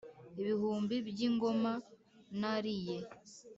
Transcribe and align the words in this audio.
ibihumbi 0.39 0.95
by’i 1.07 1.27
ngoma 1.33 1.73
na 2.39 2.53
riye 2.63 2.97